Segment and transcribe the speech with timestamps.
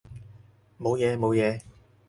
[0.79, 1.61] 冇嘢冇嘢